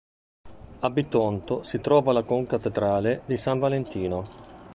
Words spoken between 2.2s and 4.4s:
concattedrale di San Valentino.